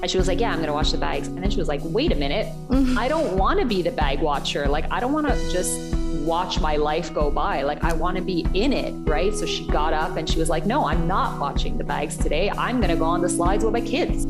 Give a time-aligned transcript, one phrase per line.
[0.00, 1.26] And she was like, Yeah, I'm going to watch the bags.
[1.28, 2.46] And then she was like, Wait a minute.
[2.68, 2.96] Mm-hmm.
[2.98, 4.66] I don't want to be the bag watcher.
[4.68, 7.62] Like, I don't want to just watch my life go by.
[7.62, 8.92] Like, I want to be in it.
[9.08, 9.34] Right.
[9.34, 12.50] So she got up and she was like, No, I'm not watching the bags today.
[12.50, 14.24] I'm going to go on the slides with my kids.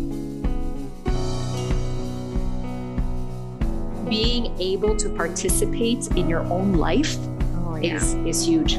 [4.09, 7.17] Being able to participate in your own life
[7.57, 7.97] Oh, yeah.
[7.97, 8.79] is, is huge.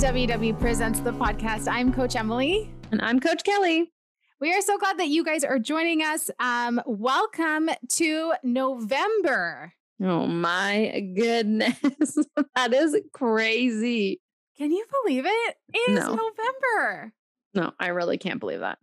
[0.00, 1.68] WW Presents the podcast.
[1.70, 2.70] I'm Coach Emily.
[2.90, 3.92] And I'm Coach Kelly.
[4.40, 6.30] We are so glad that you guys are joining us.
[6.40, 9.74] Um, welcome to November.
[10.02, 12.16] Oh my goodness.
[12.56, 14.20] that is crazy.
[14.56, 15.56] Can you believe it?
[15.74, 16.14] It is No.
[16.14, 17.12] November.
[17.54, 18.78] No, I really can't believe that.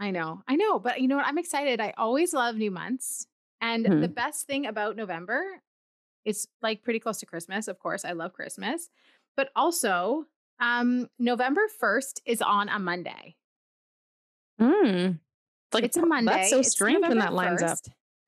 [0.00, 1.26] I know, I know, but you know what?
[1.26, 1.80] I'm excited.
[1.80, 3.26] I always love new months.
[3.60, 4.00] And Mhm.
[4.00, 5.60] the best thing about November
[6.24, 7.68] is like pretty close to Christmas.
[7.68, 8.88] Of course, I love Christmas,
[9.36, 10.24] but also
[10.64, 13.36] um, November 1st is on a Monday.
[14.60, 15.18] Mm.
[15.66, 16.32] It's like It's a Monday.
[16.32, 17.78] That's so strange when that lines up.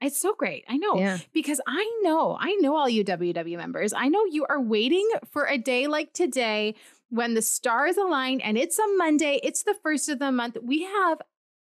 [0.02, 0.64] It's so great.
[0.68, 0.98] I know.
[0.98, 1.18] Yeah.
[1.32, 3.94] Because I know, I know all you WW members.
[3.94, 6.74] I know you are waiting for a day like today
[7.08, 9.40] when the stars align and it's a Monday.
[9.42, 10.58] It's the first of the month.
[10.62, 11.22] We have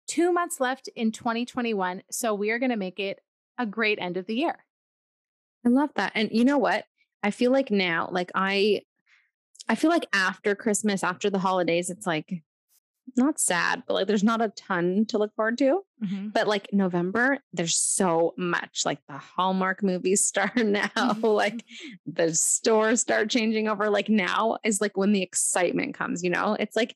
[0.06, 2.02] two months left in 2021.
[2.10, 3.20] So we are going to make it
[3.56, 4.64] a great end of the year.
[5.64, 6.12] I love that.
[6.14, 6.84] And you know what?
[7.22, 8.82] I feel like now, like I
[9.68, 12.42] I feel like after Christmas, after the holidays, it's like
[13.16, 15.80] not sad, but like there's not a ton to look forward to.
[16.04, 16.28] Mm-hmm.
[16.28, 18.82] But like November, there's so much.
[18.84, 20.88] Like the Hallmark movies start now.
[20.96, 21.24] Mm-hmm.
[21.24, 21.64] like
[22.06, 23.90] the stores start changing over.
[23.90, 26.56] Like now is like when the excitement comes, you know?
[26.58, 26.94] It's like,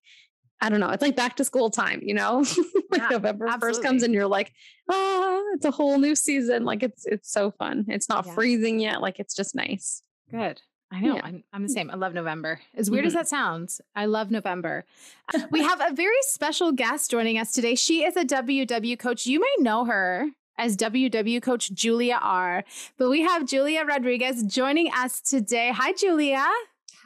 [0.60, 2.44] I don't know, it's like back to school time, you know?
[2.90, 4.52] like Yeah, November 1st comes and you're like,
[4.90, 6.64] oh, it's a whole new season.
[6.64, 7.86] Like it's it's so fun.
[7.88, 8.34] It's not Yeah.
[8.34, 9.00] freezing yet.
[9.00, 10.02] Like it's just nice.
[10.30, 10.60] Good.
[10.92, 11.16] I know.
[11.16, 11.22] Yeah.
[11.24, 11.90] I'm, I'm the same.
[11.90, 12.60] I love November.
[12.76, 13.16] As weird as Mhm.
[13.16, 14.84] that sounds, I love November.
[15.50, 17.74] We have a very special guest joining us today.
[17.74, 19.26] She is a WW coach.
[19.26, 22.62] You may know her as WW coach Julia R.
[22.98, 25.72] But we have Julia Rodriguez joining us today.
[25.74, 26.44] Hi, Julia.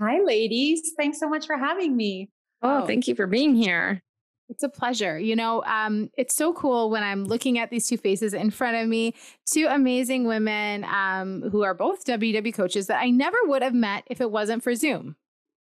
[0.01, 0.93] Hi, ladies.
[0.97, 2.29] Thanks so much for having me.
[2.63, 2.87] Oh, Oh.
[2.87, 4.03] thank you for being here.
[4.49, 5.19] It's a pleasure.
[5.19, 8.77] You know, um, it's so cool when I'm looking at these two faces in front
[8.77, 9.15] of me,
[9.45, 14.05] two amazing women um, who are both WW coaches that I never would have met
[14.07, 15.17] if it wasn't for Zoom.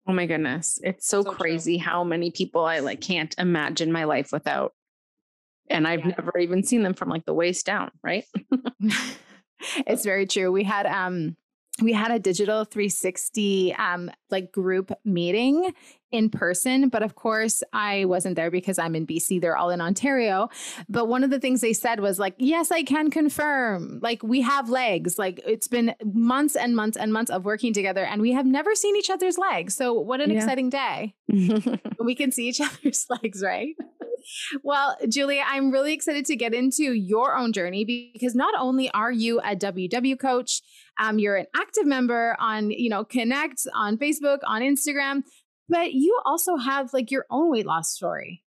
[0.06, 0.80] Oh my goodness.
[0.82, 1.38] It's so, So true.
[1.38, 4.72] crazy how many people I like can't imagine my life without.
[5.70, 6.14] And I've Yeah.
[6.18, 8.24] never even seen them from like the waist down, right?
[9.86, 10.50] it's very true.
[10.52, 11.36] We had um
[11.82, 15.72] we had a digital 360 um like group meeting
[16.14, 19.40] in person, but of course I wasn't there because I'm in BC.
[19.40, 20.48] They're all in Ontario.
[20.88, 23.98] But one of the things they said was like, "Yes, I can confirm.
[24.02, 25.18] Like we have legs.
[25.18, 28.74] Like it's been months and months and months of working together and we have never
[28.74, 29.74] seen each other's legs.
[29.74, 30.36] So what an Yeah.
[30.38, 31.14] exciting day."
[32.08, 33.74] we can see each other's legs, right?
[34.62, 39.12] Well, Julia, I'm really excited to get into your own journey because not only are
[39.12, 40.62] you a WW coach,
[40.98, 45.22] um, you're an active member on, you know, Connect on Facebook, on Instagram,
[45.68, 48.42] but you also have like your own weight loss story.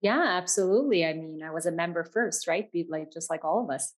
[0.00, 1.04] Yeah, absolutely.
[1.04, 2.70] I mean, I was a member first, right?
[2.72, 3.92] Be like just like all of us.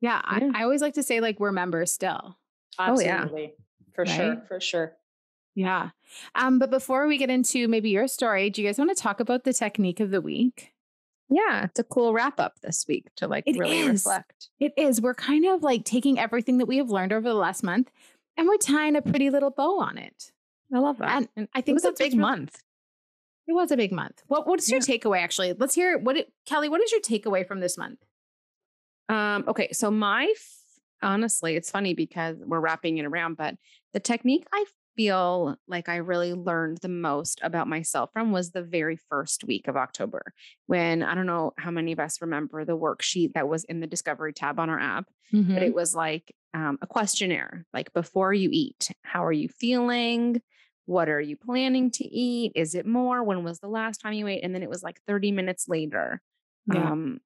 [0.00, 0.50] Yeah, Yeah.
[0.54, 2.36] I, I always like to say like we're members still.
[2.78, 3.22] Oh, yeah.
[3.22, 3.54] Absolutely.
[3.94, 4.42] For sure.
[4.48, 4.92] For sure.
[5.54, 5.90] Yeah.
[6.34, 9.20] Um, but before we get into maybe your story, do you guys want to talk
[9.20, 10.72] about the technique of the week?
[11.28, 14.04] yeah, it's a cool wrap up this week to like It really is.
[14.04, 14.48] reflect.
[14.60, 15.00] It is.
[15.00, 17.90] We're kind of like taking everything that we have learned over the last month
[18.36, 20.30] and we're tying a pretty little bow on it.
[20.74, 21.10] I love that.
[21.10, 22.62] And And I think it was a big real- month.
[23.48, 24.22] It was a big month.
[24.26, 25.22] What What's your takeaway?
[25.22, 26.68] Actually, let's hear what it, Kelly.
[26.68, 28.00] What is your takeaway from this month?
[29.08, 30.32] Um, okay, so my
[31.02, 33.54] honestly, it's funny because we're wrapping it around, but
[33.92, 34.64] the technique I
[34.96, 39.68] feel like I really learned the most about myself from was the very first week
[39.68, 40.32] of October.
[40.66, 43.86] When I don't know how many of us remember the worksheet that was in the
[43.86, 45.04] discovery tab on our app,
[45.54, 50.40] but it was like um, a questionnaire like before you eat, how are you feeling?
[50.86, 52.52] What are you planning to eat?
[52.54, 53.22] Is it more?
[53.22, 54.42] When was the last time you ate?
[54.42, 56.20] And then it was like 30 minutes later.
[56.72, 56.92] Yeah.
[56.92, 57.20] Um,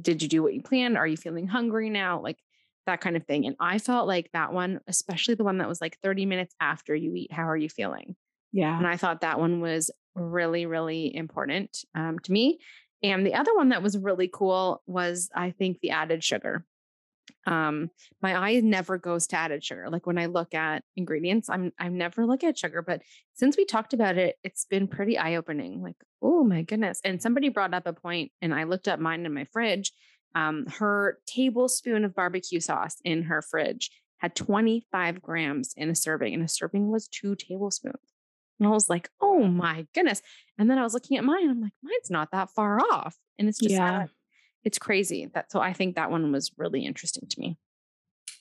[0.00, 0.96] did you do what you planned?
[0.96, 2.20] Are you feeling hungry now?
[2.20, 2.38] Like
[2.86, 3.46] that kind of thing.
[3.46, 6.94] And I felt like that one, especially the one that was like 30 minutes after
[6.94, 8.16] you eat, how are you feeling?
[8.52, 8.76] yeah.
[8.76, 12.58] And I thought that one was really, really important um, to me.
[13.02, 16.64] And the other one that was really cool was, I think, the added sugar.
[17.46, 17.90] Um,
[18.20, 19.88] my eye never goes to added sugar.
[19.90, 22.82] Like when I look at ingredients, I'm I never look at sugar.
[22.82, 23.02] But
[23.34, 25.82] since we talked about it, it's been pretty eye opening.
[25.82, 27.00] Like, oh my goodness!
[27.04, 29.92] And somebody brought up a point, and I looked up mine in my fridge,
[30.34, 36.32] Um, her tablespoon of barbecue sauce in her fridge had 25 grams in a serving,
[36.34, 37.96] and a serving was two tablespoons.
[38.60, 40.22] And I was like, oh my goodness.
[40.58, 43.16] And then I was looking at mine, I'm like, mine's not that far off.
[43.38, 44.06] And it's just, Yeah.
[44.64, 45.30] It's crazy.
[45.34, 47.58] That so I think that one was really interesting to me.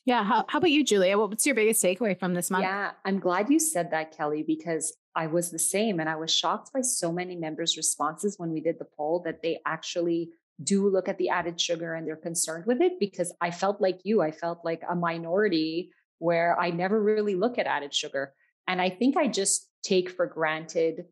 [0.05, 0.23] Yeah.
[0.23, 1.17] How, how about you, Julia?
[1.17, 2.63] What's your biggest takeaway from this month?
[2.63, 5.99] Yeah, I'm glad you said that, Kelly, because I was the same.
[5.99, 9.43] And I was shocked by so many members' responses when we did the poll that
[9.43, 10.31] they actually
[10.63, 13.99] do look at the added sugar and they're concerned with it because I felt like
[14.03, 18.33] you, I felt like a minority where I never really look at added sugar.
[18.67, 21.05] And I think I just take for granted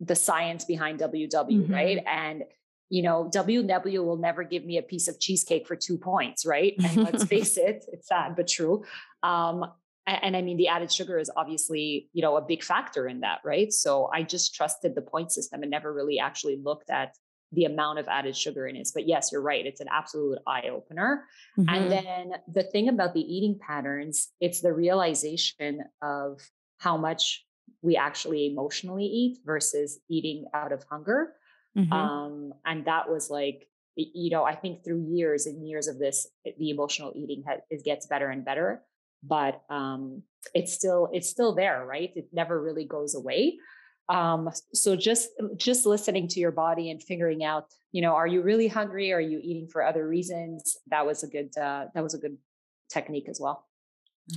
[0.00, 1.98] the science behind WW, right?
[1.98, 2.08] Mm-hmm.
[2.08, 2.44] And
[2.94, 6.74] you know, WW will never give me a piece of cheesecake for two points, right?
[6.84, 8.84] And let's face it, it's sad but true.
[9.24, 9.64] Um,
[10.06, 13.18] a- and, I mean, the added sugar is obviously, you know, a big factor in
[13.20, 13.72] that, right?
[13.72, 17.16] So I just trusted the point system and never really actually looked at
[17.50, 18.88] the amount of added sugar in it.
[18.94, 21.24] But yes, you're right; it's an absolute eye opener.
[21.58, 21.74] Mm-hmm.
[21.74, 26.40] And then the thing about the eating patterns, it's the realization of
[26.78, 27.44] how much
[27.82, 31.34] we actually emotionally eat versus eating out of hunger.
[31.76, 31.92] Mhm.
[31.92, 36.26] Um, and that was like, you know, I think through years and years of this,
[36.44, 38.82] the emotional eating ha- it gets better and better.
[39.22, 40.22] But um,
[40.52, 42.12] it's still it's still there, right?
[42.14, 43.58] It never really goes away.
[44.08, 48.42] Um, so just just listening to your body and figuring out, you know, are you
[48.42, 49.12] really hungry?
[49.12, 50.76] Are you eating for other reasons?
[50.88, 52.36] That was a good uh, that was a good
[52.90, 53.66] technique as well.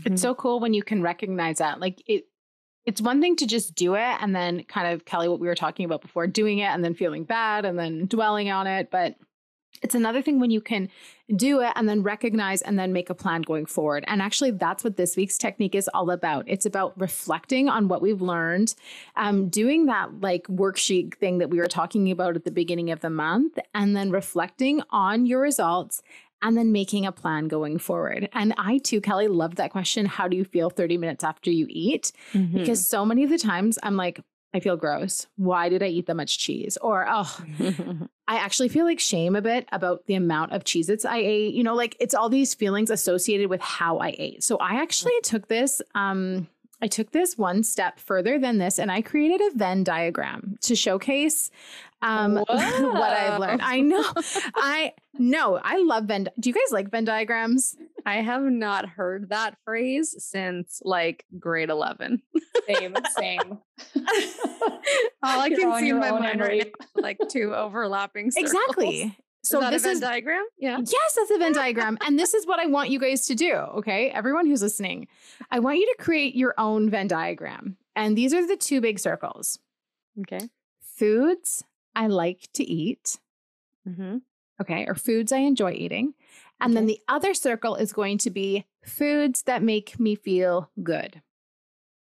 [0.06, 1.80] It's so cool when you can recognize that.
[1.80, 2.26] Like it
[2.88, 5.56] it's one thing to just do it and then kind of Kelly what we were
[5.56, 9.16] talking about before doing it and then feeling bad and then dwelling on it, but
[9.82, 10.90] it's another thing when you can
[11.36, 14.06] do it and then recognize and then make a plan going forward.
[14.08, 16.46] And actually, that's what this week's technique is all about.
[16.48, 18.74] It's about reflecting on what we've learned,
[19.18, 23.02] um, doing that like worksheet thing that we were talking about at the beginning of
[23.02, 26.02] the month, and then reflecting on your results
[26.42, 28.30] and then making a plan going forward.
[28.34, 30.06] And I too, Kelly, loved that question.
[30.06, 32.12] How do you feel 30 minutes after you eat?
[32.34, 32.54] Mhm.
[32.54, 34.22] Because so many of the times I'm like,
[34.54, 35.28] I feel gross.
[35.36, 36.78] Why did I eat that much cheese?
[36.82, 37.40] Or, oh,
[38.28, 41.54] I actually feel like shame a bit about the amount of Cheez Its I ate.
[41.54, 44.44] You know, like it's all these feelings associated with how I ate.
[44.44, 46.48] So I actually took this, um,
[46.82, 50.76] I took this one step further than this and I created a Venn diagram to
[50.76, 51.50] showcase
[52.02, 53.62] um what I've learned.
[53.64, 54.06] I know.
[54.56, 55.60] I know.
[55.64, 56.30] I love Venn.
[56.40, 57.76] Do you guys like Venn diagrams?
[58.06, 62.22] I have not heard that phrase since like grade 11.
[62.68, 63.40] Same, same.
[63.52, 63.60] All
[65.24, 68.54] I You're can see in my mind right now like two overlapping circles.
[68.54, 69.18] Exactly.
[69.48, 70.46] So is this a Venn is diagram?
[70.58, 70.78] Yeah.
[70.80, 71.98] Yes, that's a Venn diagram.
[72.02, 73.54] And this is what I want you guys to do.
[73.54, 74.10] Okay.
[74.10, 75.08] Everyone who's listening,
[75.52, 77.78] I want you to create your own Venn diagram.
[77.96, 79.60] And these are the two big circles
[80.22, 80.50] Okay.
[80.82, 81.64] foods
[81.96, 83.20] I like to eat.
[83.88, 84.18] Mm-hmm.
[84.62, 84.86] Okay.
[84.88, 86.14] Or foods I enjoy eating.
[86.60, 91.22] And then the other circle is going to be foods that make me feel good.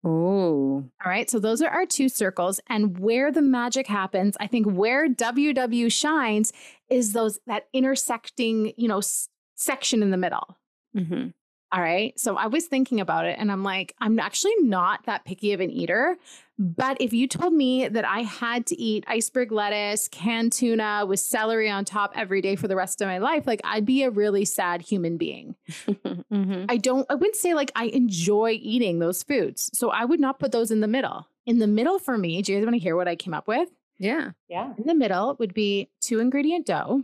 [0.04, 0.84] Oh.
[1.04, 1.30] All right.
[1.30, 2.60] So those are our two circles.
[2.68, 6.54] And where the magic happens, I think where WW shines
[6.90, 10.57] is those that intersecting, you know, s- section in the middle.
[10.96, 11.30] Mm-hmm.
[11.71, 12.19] All right.
[12.19, 15.60] So I was thinking about it and I'm like, I'm actually not that picky of
[15.60, 16.18] an eater.
[16.57, 21.19] But if you told me that I had to eat iceberg lettuce, canned tuna with
[21.19, 24.10] celery on top every day for the rest of my life, like I'd be a
[24.10, 25.55] really sad human being.
[25.70, 26.65] mm-hmm.
[26.67, 29.70] I don't, I wouldn't say like I enjoy eating those foods.
[29.74, 31.27] So I would not put those in the middle.
[31.46, 33.48] In the middle for me, do you guys want to hear what I came up
[33.48, 33.70] with?
[34.00, 34.32] Yeah.
[34.48, 34.74] yeah.
[34.77, 37.03] In the middle would be two ingredient dough.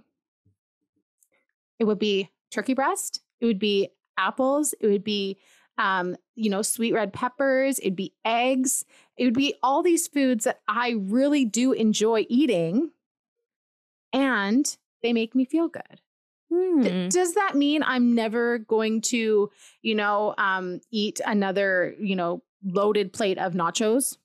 [1.78, 3.22] It would be turkey breast.
[3.40, 4.74] It would be apples.
[4.80, 5.38] It would be,
[5.78, 7.80] um, you know, sweet red peppers.
[7.80, 8.86] It'd be eggs.
[9.18, 12.92] It would be all these foods that I really do enjoy eating,
[14.14, 16.02] and they make me feel good.
[16.54, 17.10] Hmm.
[17.10, 19.50] Does that mean I'm never going to,
[19.82, 24.18] you know, um, eat another, you know, loaded plate of nachos?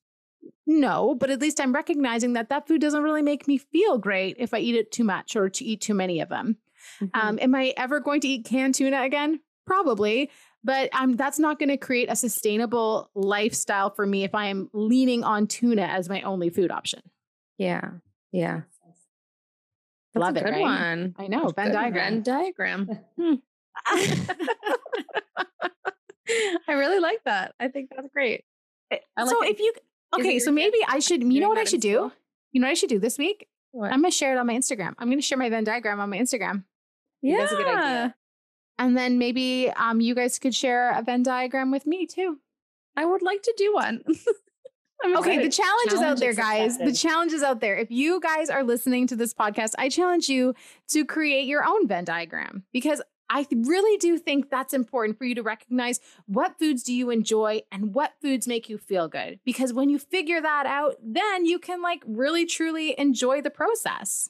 [0.67, 4.37] No, but at least I'm recognizing that that food doesn't really make me feel great
[4.39, 6.59] if I eat it too much or to eat too many of them.
[7.01, 7.11] Mhm.
[7.15, 9.41] Um, am I ever going to eat canned tuna again?
[9.71, 10.31] Probably,
[10.65, 14.69] but um, that's not going to create a sustainable lifestyle for me if I am
[14.73, 17.01] leaning on tuna as my only food option.
[17.57, 17.91] yeah.
[18.33, 18.63] Yeah.
[20.13, 20.61] That's Love a it, good right?
[20.61, 21.15] one.
[21.21, 22.15] I know, Venn diagram.
[22.15, 22.99] Venn diagram.
[23.17, 23.35] Hmm.
[26.69, 27.55] I really like that.
[27.61, 28.45] I think that's great.
[28.93, 29.51] I like so it.
[29.51, 29.73] if you
[30.19, 31.23] okay, so maybe I should.
[31.23, 32.11] You know what I should do?
[32.53, 33.47] You know what I should do this week?
[33.71, 33.93] What?
[33.93, 34.95] I'm gonna share it on my Instagram.
[34.99, 36.65] I'm gonna share my Venn diagram on my Instagram,
[37.23, 37.39] yeah.
[37.39, 38.15] That's a good idea.
[38.81, 42.39] And then maybe um you guys could share a Venn diagram with me too.
[42.97, 44.03] I would like to do one.
[45.03, 45.53] I'm Okay, the excited.
[45.53, 46.77] challenge is out there, guys.
[46.77, 47.09] The accepted.
[47.09, 47.77] challenge is out there.
[47.77, 50.55] If you guys are listening to this podcast, I challenge you
[50.89, 55.35] to create your own Venn diagram because I really do think that's important for you
[55.37, 59.39] to recognize what foods do you enjoy and what foods make you feel good.
[59.45, 64.29] Because when you figure that out, then you can like really truly enjoy the process.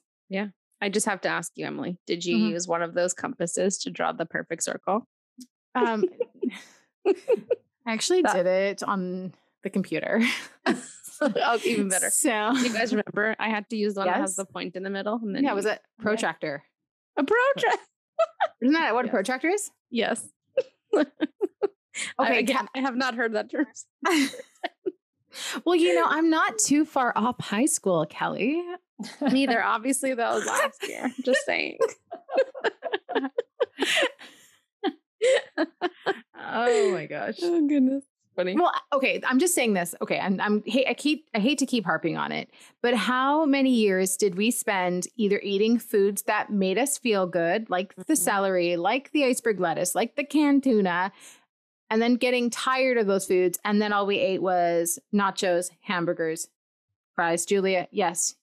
[0.81, 2.51] I just have to ask you, Emily, did you Mhm.
[2.51, 5.07] use one of those compasses to draw the perfect circle?
[5.75, 6.05] Um,
[7.07, 7.15] I
[7.87, 10.21] actually That- did it on the computer.
[11.21, 12.09] oh, even better.
[12.11, 14.83] So, You guys remember I had to use the one that has the point in
[14.83, 15.19] the middle?
[15.23, 16.63] And then yeah, you- was it protractor?
[17.17, 17.83] a protractor?
[18.63, 19.11] Isn't that what Yes.
[19.11, 19.71] a protractor is?
[19.91, 20.29] Yes.
[20.95, 21.11] Okay,
[22.19, 23.67] I, again, I have not heard that term.
[25.65, 28.63] well, you know, I'm not too far off high school, Kelly.
[29.21, 29.63] Neither.
[29.65, 31.11] Obviously, that was last year.
[31.25, 31.79] Just saying.
[36.39, 37.37] Oh my gosh.
[37.43, 38.05] Oh goodness.
[38.37, 38.55] Funny.
[38.55, 39.93] Well, okay, I'm just saying this.
[40.01, 42.49] Okay, I'm, I'm hey, I keep I hate to keep harping on it,
[42.81, 47.69] but how many years did we spend either eating foods that made us feel good,
[47.69, 48.19] like the Mhm.
[48.19, 51.11] celery, like the iceberg lettuce, like the canned tuna,
[51.91, 56.49] and then getting tired of those foods, and then all we ate was nachos, hamburgers,
[57.17, 57.45] fries.
[57.45, 58.37] Julia, yes,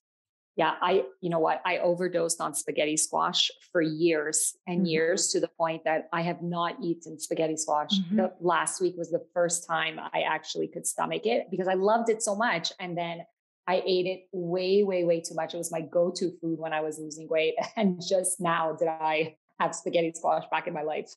[0.57, 1.61] Yeah, I, you know what?
[1.65, 4.89] I overdosed on spaghetti squash for years and Mhm.
[4.89, 7.91] years to the point that I have not eaten spaghetti squash.
[7.91, 8.15] Mhm.
[8.17, 12.09] The last week was the first time I actually could stomach it because I loved
[12.09, 12.73] it so much.
[12.79, 13.23] And then
[13.67, 15.53] I ate it way, way, way too much.
[15.53, 17.53] It was my go to food when I was losing weight.
[17.77, 21.13] And just now did I have spaghetti squash back in my life.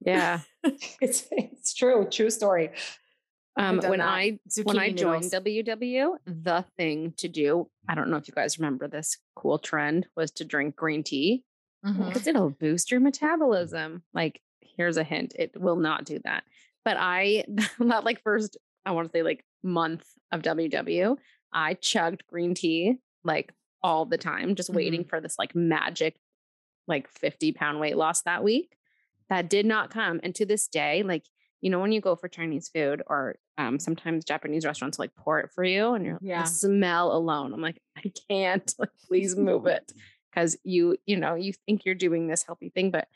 [0.00, 0.40] Yeah.
[1.00, 2.70] It's, it's true, true story.
[3.56, 4.08] Um, when that.
[4.08, 5.44] I when I joined noodles.
[5.44, 10.06] WW, the thing to do, I don't know if you guys remember this cool trend,
[10.16, 11.44] was to drink green tea
[11.86, 12.06] Mhm.
[12.08, 14.02] because it'll boost your metabolism.
[14.12, 16.42] Like, here's a hint, it will not do that.
[16.84, 17.44] But I,
[17.78, 21.16] that like first, I want to say like month of WW,
[21.52, 26.16] I chugged green tea like all the time, just waiting for this like magic,
[26.88, 28.76] like 50 pound weight loss that week.
[29.30, 30.20] That did not come.
[30.22, 31.24] And to this day, like,
[31.64, 35.40] you know, when you go for Chinese food or um, sometimes Japanese restaurants like pour
[35.40, 36.42] it for you and you're Yeah.
[36.42, 37.54] the smell alone.
[37.54, 39.90] I'm like, I can't, like, please move it.
[40.34, 43.08] Cause you, you know, you think you're doing this healthy thing, but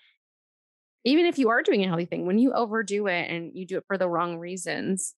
[1.04, 3.76] even if you are doing a healthy thing, when you overdo it and you do
[3.76, 5.14] it for the wrong reasons,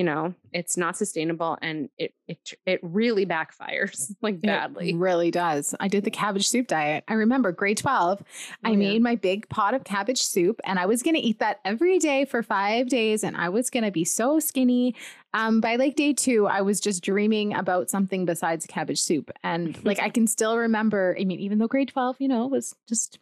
[0.00, 4.90] you know, it's not sustainable and it it it really backfires like badly.
[4.90, 5.74] It really does.
[5.78, 7.04] I did the cabbage soup diet.
[7.06, 8.22] I remember grade 12.
[8.64, 8.78] I Oh, yeah.
[8.78, 11.98] made my big pot of cabbage soup and I was going to eat that every
[11.98, 14.94] day for five days and I was going to be so skinny.
[15.34, 19.30] Um, by like day two, I was just dreaming about something besides cabbage soup.
[19.44, 22.74] And like I can still remember, I mean, even though grade 12, you know, was
[22.88, 23.18] just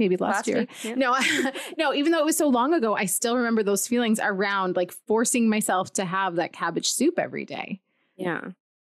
[0.00, 0.58] maybe last, year.
[0.60, 0.94] week, yeah.
[0.96, 1.16] No,
[1.78, 4.90] no, even though it was so long ago, I still remember those feelings around like
[5.06, 7.80] forcing myself to have that cabbage soup every day.
[8.16, 8.40] Yeah.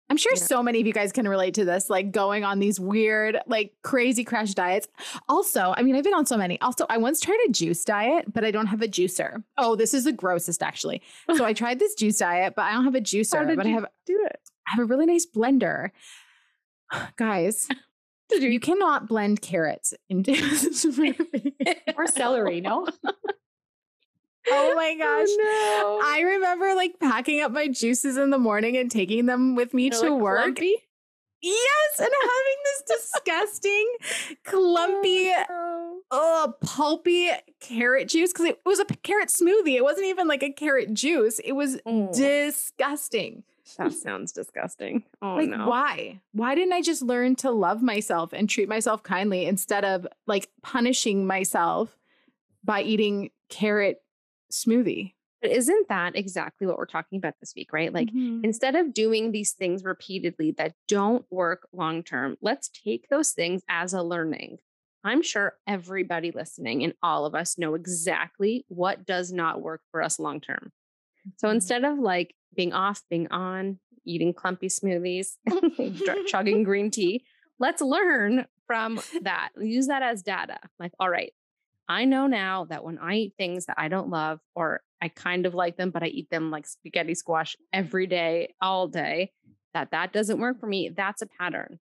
[0.10, 0.44] I'm sure Yeah.
[0.44, 3.74] so many of you guys can relate to this, like going on these weird, like
[3.84, 4.88] crazy crash diets.
[5.30, 6.60] Also, I mean, I've been on so many.
[6.62, 9.44] Also, I once tried a juice diet, but I don't have a juicer.
[9.58, 11.02] Oh, this is the grossest, actually.
[11.36, 13.56] So I tried this juice diet, but I don't have a juicer.
[13.56, 14.40] but I have Do it.
[14.68, 15.90] I have a really nice blender.
[17.16, 17.68] Guys,
[18.32, 20.34] you cannot blend carrots into
[21.98, 22.88] Or celery, no?
[24.48, 25.28] Oh my oh, gosh.
[25.30, 26.08] Oh, no.
[26.10, 29.90] I remember like packing up my juices in the morning and taking them with me
[29.90, 30.44] They're, to like, work.
[30.44, 30.76] clumpy?
[31.42, 33.96] Yes, and having this disgusting,
[34.46, 39.76] clumpy, Oh, oh, pulpy carrot juice because it was a carrot smoothie.
[39.76, 41.40] It wasn't even like a carrot juice.
[41.44, 42.10] It was no.
[42.14, 43.44] disgusting.
[43.78, 45.04] That sounds disgusting.
[45.22, 45.68] Oh like, no.
[45.68, 46.22] why?
[46.32, 50.50] Why didn't I just learn to love myself and treat myself kindly instead of like
[50.62, 51.98] punishing myself
[52.64, 54.02] by eating carrot
[54.52, 55.14] smoothie?
[55.42, 57.94] But isn't that exactly what we're talking about this week, right?
[57.94, 58.44] Like Mhm.
[58.46, 63.62] instead of doing these things repeatedly that don't work long term, let's take those things
[63.68, 64.60] as a learning.
[65.04, 70.02] I'm sure everybody listening and all of us know exactly what does not work for
[70.02, 70.72] us long term.
[71.36, 71.56] So Mhm.
[71.56, 75.38] instead of like being off, being on, eating clumpy smoothies,
[76.28, 77.24] chugging green tea,
[77.60, 79.50] let's learn from that.
[79.60, 80.60] Use that as data.
[80.80, 81.34] Like, all right,
[81.88, 85.46] I know now that when I eat things that I don't love or I kind
[85.46, 89.32] of like them, but I eat them like spaghetti squash every day, all day,
[89.74, 90.90] that that doesn't work for me.
[90.96, 91.80] That's a pattern.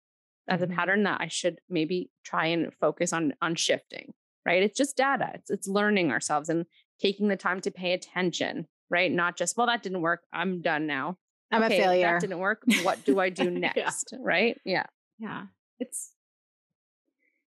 [0.47, 0.75] That's a mm-hmm.
[0.75, 4.13] pattern that I should maybe try and focus on on shifting.
[4.43, 4.63] Right?
[4.63, 5.31] It's just data.
[5.35, 6.65] It's it's learning ourselves and
[6.99, 8.67] taking the time to pay attention.
[8.91, 9.11] Right?
[9.11, 10.21] Not just well, that didn't work.
[10.31, 11.17] I'm done now.
[11.51, 12.05] I'm Okay, a failure.
[12.05, 12.61] That didn't work.
[12.83, 13.71] What do I do Yeah.
[13.73, 14.13] next?
[14.19, 14.59] Right?
[14.63, 14.85] Yeah.
[15.17, 15.45] Yeah.
[15.79, 16.11] It's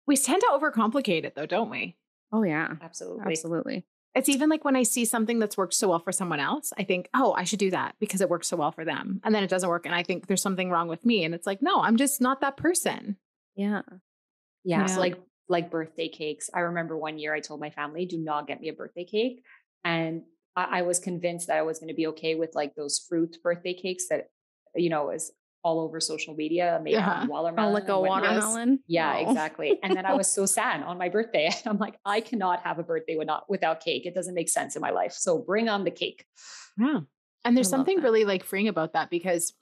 [0.08, 1.96] we tend to overcomplicate it though, don't we?
[2.32, 2.74] Oh yeah.
[2.82, 3.24] Absolutely.
[3.26, 3.86] Absolutely.
[4.14, 6.84] It's even like when I see something that's worked so well for someone else, I
[6.86, 9.20] think, oh, I should do that because it works so well for them.
[9.26, 9.86] And then it doesn't work.
[9.86, 11.26] And I think there's something wrong with me.
[11.26, 13.18] And it's like, no, I'm just not that person.
[13.56, 13.82] Yeah.
[14.64, 14.80] Yeah.
[14.82, 14.86] Yeah.
[14.86, 15.18] So like
[15.50, 16.50] like birthday cakes.
[16.54, 19.44] I remember one year I told my family, do not get me a birthday cake.
[19.84, 20.24] And
[20.56, 23.38] I, I was convinced that I was going to be okay with like those fruit
[23.44, 24.30] birthday cakes that,
[24.76, 25.32] you know, is
[25.64, 27.10] all over social media made Yeah.
[27.10, 27.70] out of watermelon.
[27.72, 28.80] Oh, like a watermelon.
[28.88, 29.30] Yeah, No.
[29.30, 29.80] exactly.
[29.82, 31.50] And then I was so sad on my birthday.
[31.66, 34.06] I'm like, I cannot have a birthday without without cake.
[34.06, 35.14] It doesn't make sense in my life.
[35.14, 36.26] So bring on the cake.
[36.78, 37.00] Yeah.
[37.44, 39.54] And there's I something really like freeing about that because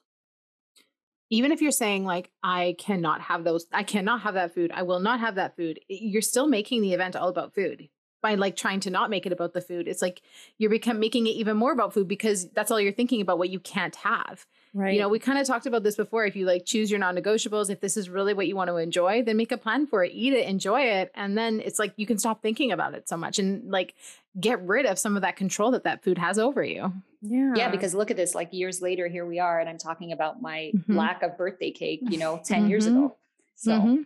[1.29, 4.83] even if you're saying like I cannot have those, I cannot have that food, I
[4.83, 7.87] will not have that food, you're still making the event all about food.
[8.23, 10.21] By like trying to not make it about the food, it's like
[10.57, 13.49] you're become making it even more about food because that's all you're thinking about what
[13.49, 14.45] you can't have.
[14.73, 14.93] Right.
[14.93, 16.25] You know, we kind of talked about this before.
[16.25, 19.23] If you like choose your non-negotiables, if this is really what you want to enjoy,
[19.23, 22.05] then make a plan for it, eat it, enjoy it, and then it's like you
[22.05, 23.93] can stop thinking about it so much and like
[24.39, 26.93] get rid of some of that control that that food has over you.
[27.21, 27.53] yeah.
[27.57, 28.33] Yeah, because look at this.
[28.33, 30.95] Like years later, here we are, and I'm talking about my Mhm.
[30.95, 31.99] lack of birthday cake.
[32.03, 32.91] You know, 10 years Mhm.
[32.95, 33.17] ago.
[33.57, 34.05] So Mhm.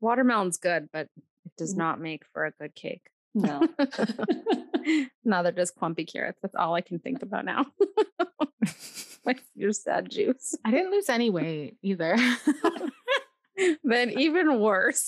[0.00, 1.08] watermelon's good, but
[1.44, 1.78] it does Mhm.
[1.78, 3.10] not make for a good cake.
[3.34, 3.68] No.
[5.24, 6.38] Neither does clumpy carrots.
[6.42, 7.66] That's all I can think about now.
[9.24, 10.54] like your sad juice.
[10.64, 12.16] I didn't lose any weight either
[13.84, 15.06] then even worse.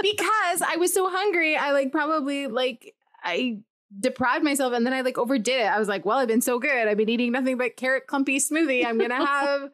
[0.00, 1.56] because I was so hungry.
[1.56, 3.60] I like probably like I
[3.98, 5.66] deprived myself and then I like overdid it.
[5.66, 6.88] I was like, well, I've been so good.
[6.88, 8.84] I've been eating nothing but carrot clumpy smoothie.
[8.84, 9.70] I'm gonna have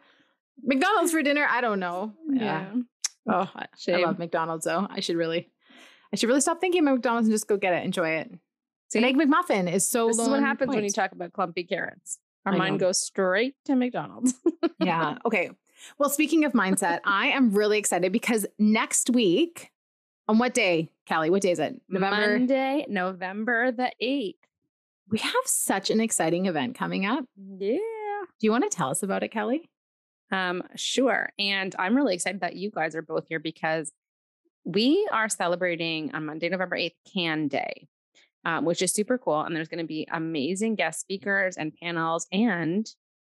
[0.63, 1.47] McDonald's for dinner.
[1.49, 2.15] I don't know.
[2.31, 2.73] Yeah.
[3.29, 4.87] Oh, I, I love McDonald's though.
[4.89, 5.51] I should really,
[6.15, 8.31] I should really stop thinking about McDonald's and just go get it, enjoy it.
[8.89, 9.01] See?
[9.01, 10.07] An egg McMuffin is so.
[10.07, 12.21] This is what happens when you talk about clumpy carrots.
[12.47, 14.35] Our mind goes straight to McDonald's.
[14.79, 15.19] yeah.
[15.27, 15.51] Okay.
[15.99, 19.73] Well, speaking of mindset, I am really excited because next week,
[20.29, 21.31] on what day, Callie?
[21.31, 21.83] What day is it?
[21.89, 22.39] November.
[22.39, 24.37] Monday, November the 8th.
[25.11, 27.25] We have such an exciting event coming up.
[27.59, 27.79] Yeah.
[28.39, 29.69] Do you want to tell us about it, Kelly?
[30.31, 31.33] Um, sure.
[31.41, 33.93] And I'm really excited that you guys are both here because
[34.65, 37.87] we are celebrating on Monday, November 8th, Can Day,
[38.45, 39.41] um, which is super cool.
[39.41, 42.87] And there's going to be amazing guest speakers and panels, and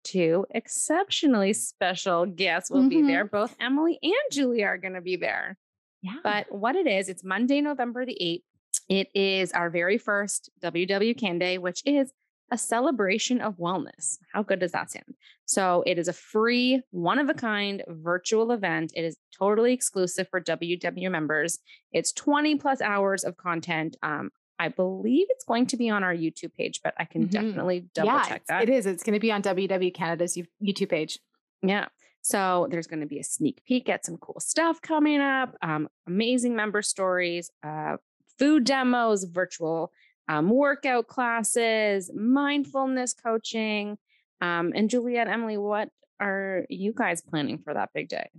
[0.04, 3.08] two exceptionally special guests will be Mhm.
[3.08, 3.26] there.
[3.26, 5.58] Both Emily and Julia are going to be there.
[6.02, 6.14] Yeah.
[6.24, 8.44] But what it is, it's Monday, November the 8th.
[8.88, 12.14] It is our very first WW Can Day, which is
[12.52, 14.18] a celebration of wellness.
[14.34, 15.16] How good does that sound?
[15.46, 18.94] So it is a free, one of a kind virtual event.
[18.96, 21.60] It is totally exclusive for WW members.
[21.92, 23.98] It's 20 plus hours of content.
[24.02, 27.32] Um, I believe it's going to be on our YouTube page, but I can Mhm.
[27.32, 28.64] definitely double yeah, check that.
[28.64, 28.86] It is.
[28.86, 31.20] It's going to be on WW Canada's YouTube page.
[31.62, 31.88] Yeah.
[32.22, 35.88] So there's going to be a sneak peek at some cool stuff coming up, um,
[36.08, 37.98] amazing member stories, uh,
[38.40, 39.92] food demos, virtual
[40.28, 43.98] um, workout classes, mindfulness coaching.
[44.42, 48.30] Um, and Juliet, Emily, what are you guys planning for that big day?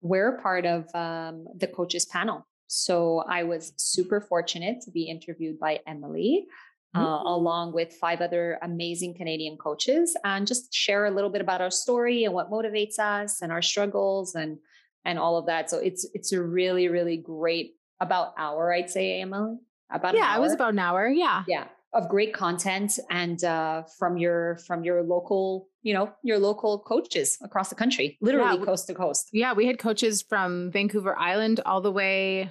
[0.00, 2.46] We're part of um, the coaches panel.
[2.68, 6.46] So I was super fortunate to be interviewed by Emily,
[6.94, 11.60] uh, along with five other amazing Canadian coaches, and just share a little bit about
[11.60, 14.58] our story and what motivates us and our struggles and
[15.04, 15.70] and all of that.
[15.70, 19.58] So it's it's a really really great about hour, I'd say, Emily.
[19.90, 21.08] About an yeah, it was about an hour.
[21.08, 21.44] Yeah.
[21.48, 26.80] yeah of great content and uh, from your from your local you know your local
[26.80, 29.54] coaches across the country literally we- coast to coast Yeah.
[29.54, 32.50] We had coaches from Vancouver Island all the way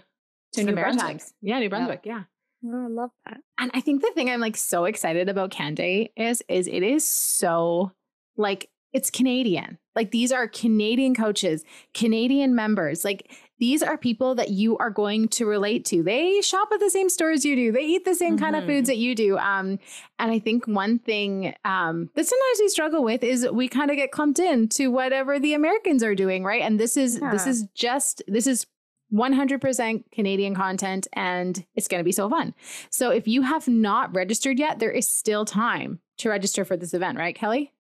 [0.54, 1.22] To the New Brunswick.
[1.42, 2.02] Yeah, New Brunswick.
[2.06, 2.24] yeah.
[2.66, 3.38] Oh, I love that.
[3.60, 6.82] And I think the thing I'm like so excited about Can Day is is it
[6.82, 7.92] is so
[8.38, 9.78] like it's Canadian.
[9.96, 13.04] Like these are Canadian coaches, Canadian members.
[13.06, 16.04] Like these are people that you are going to relate to.
[16.04, 17.72] They shop at the same stores you do.
[17.72, 18.68] They eat the same kind of Mhm.
[18.68, 19.38] foods that you do.
[19.38, 19.80] Um,
[20.20, 23.98] and I think one thing um, that sometimes we struggle with is we kind of
[23.98, 26.62] get clumped in to whatever the Americans are doing, right?
[26.62, 28.66] And this is this is just this is
[29.14, 32.54] 100% Canadian content and it's going to be so fun.
[32.90, 36.94] So if you have not registered yet, there is still time to register for this
[36.94, 37.72] event, right, Kelly?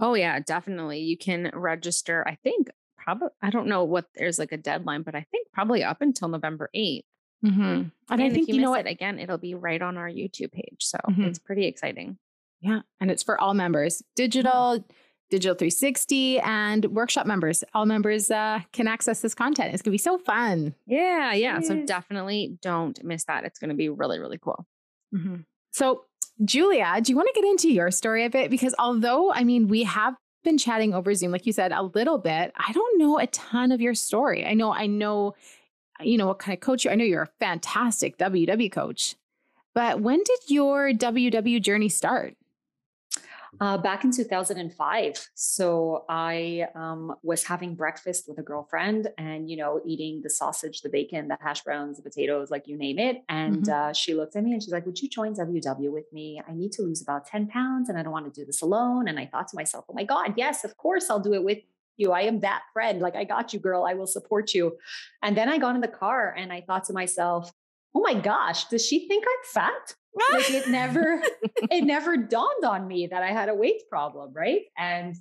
[0.00, 1.00] Oh yeah, definitely.
[1.00, 2.24] You can register.
[2.26, 2.68] I think
[3.04, 3.28] probably.
[3.42, 6.70] I don't know what there's like a deadline, but I think probably up until November
[6.74, 7.04] eighth.
[7.44, 7.62] Mm-hmm.
[7.62, 8.86] And, And, I if think you, you, know what?
[8.86, 10.78] it again, it'll be right on our YouTube page.
[10.80, 11.26] So Mhm.
[11.26, 12.16] it's pretty exciting.
[12.60, 14.82] Yeah, and it's for all members, digital,
[15.30, 17.62] digital 360, and workshop members.
[17.74, 19.74] All members uh, can access this content.
[19.74, 20.74] It's gonna be so fun.
[20.86, 21.60] Yeah, yeah.
[21.60, 23.44] So definitely don't miss that.
[23.44, 24.66] It's going to be really, really cool.
[25.14, 25.36] Mm-hmm.
[25.72, 26.04] So,
[26.44, 28.50] Julia, do you want to get into your story a bit?
[28.50, 30.14] Because although, I mean, we have
[30.44, 33.72] been chatting over Zoom, like you said, a little bit, I don't know a ton
[33.72, 34.46] of your story.
[34.46, 35.34] I know, I know,
[36.00, 39.16] you know, what kind of coach you I know you're a fantastic WW coach.
[39.74, 42.36] But when did your WW journey start?
[43.60, 45.28] Uh, back in 2005.
[45.34, 50.80] So I um, was having breakfast with a girlfriend and, you know, eating the sausage,
[50.80, 53.22] the bacon, the hash browns, the potatoes, like you name it.
[53.28, 53.90] And mm-hmm.
[53.90, 56.40] uh, she looked at me and she's like, Would you join WW with me?
[56.46, 59.08] I need to lose about 10 pounds and I don't want to do this alone.
[59.08, 61.58] And I thought to myself, Oh my God, yes, of course I'll do it with
[61.96, 62.12] you.
[62.12, 63.00] I am that friend.
[63.00, 63.84] Like, I got you, girl.
[63.84, 64.76] I will support you.
[65.22, 67.52] And then I got in the car and I thought to myself,
[67.94, 69.94] Oh my gosh, does she think I'm fat?
[70.32, 71.22] like it never
[71.70, 74.62] it never dawned on me that I had a weight problem, right?
[74.78, 75.16] And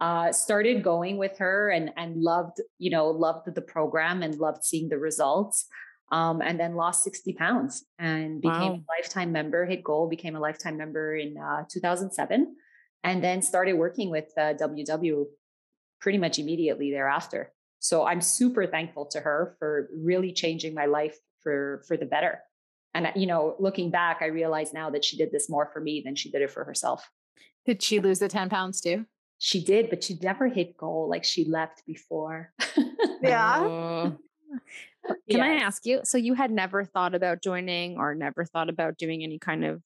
[0.00, 4.64] uh, started going with her and and loved you know loved the program and loved
[4.64, 5.66] seeing the results.
[6.10, 8.80] Um, and then lost 60 pounds and became wow.
[8.80, 9.66] a lifetime member.
[9.66, 12.56] Hit goal, became a lifetime member in uh, 2007,
[13.04, 15.26] and then started working with uh, WW
[16.00, 17.52] pretty much immediately thereafter.
[17.80, 22.40] So I'm super thankful to her for really changing my life for for the better.
[22.94, 26.02] And, you know, looking back, I realize now that she did this more for me
[26.04, 27.08] than she did it for herself.
[27.66, 29.04] Did she lose the 10 pounds too?
[29.38, 31.08] She did, but she never hit goal.
[31.08, 32.52] Like she left before.
[33.22, 33.60] yeah.
[33.60, 34.10] Uh,
[35.30, 35.40] can yes.
[35.40, 36.00] I ask you?
[36.04, 39.82] So you had never thought about joining or never thought about doing any kind of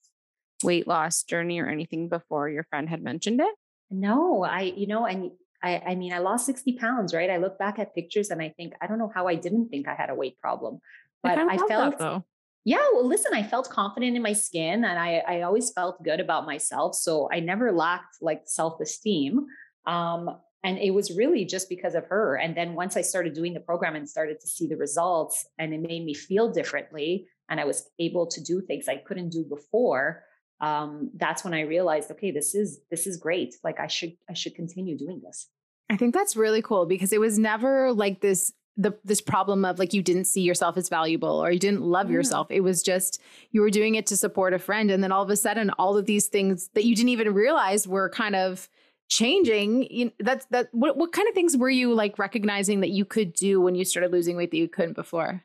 [0.63, 3.53] weight loss journey or anything before your friend had mentioned it?
[3.91, 7.29] No, I, you know, and I, I mean, I lost 60 pounds, right?
[7.29, 9.87] I look back at pictures and I think, I don't know how I didn't think
[9.87, 10.79] I had a weight problem,
[11.23, 12.23] but I, I felt, that,
[12.65, 16.19] yeah, well, listen, I felt confident in my skin and I, I always felt good
[16.19, 16.95] about myself.
[16.95, 19.47] So I never lacked like self esteem.
[19.85, 20.29] Um,
[20.63, 22.37] and it was really just because of her.
[22.37, 25.73] And then once I started doing the program and started to see the results, and
[25.73, 29.43] it made me feel differently, and I was able to do things I couldn't do
[29.43, 30.23] before.
[30.61, 33.55] Um, that's when I realized, okay, this is this is great.
[33.65, 35.49] Like I should I should continue doing this.
[35.89, 39.77] I think that's really cool because it was never like this the this problem of
[39.77, 42.13] like you didn't see yourself as valuable or you didn't love yeah.
[42.13, 42.47] yourself.
[42.49, 45.29] It was just you were doing it to support a friend and then all of
[45.29, 48.69] a sudden all of these things that you didn't even realize were kind of
[49.09, 49.87] changing.
[49.91, 53.33] You, that's that what what kind of things were you like recognizing that you could
[53.33, 55.43] do when you started losing weight that you couldn't before?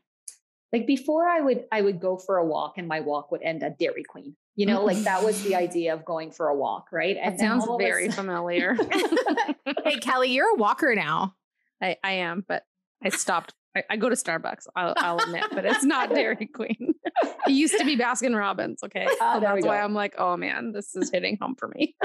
[0.72, 3.62] Like before I would I would go for a walk and my walk would end
[3.62, 4.36] at Dairy Queen.
[4.56, 5.56] You know, like that was the mm.
[5.62, 7.16] idea of going for a walk, right?
[7.16, 8.74] And that sounds very familiar.
[9.84, 11.34] hey Kelly, you're a walker now.
[11.80, 12.64] I, I am, but
[13.02, 13.54] I stopped.
[13.76, 14.66] I, I go to Starbucks.
[14.74, 16.94] I'll, I'll, admit, but it's not Dairy Queen.
[17.46, 18.82] it used to be Baskin Robbins.
[18.84, 21.96] Okay, uh, so that's why I'm like, oh man, this is hitting home for me.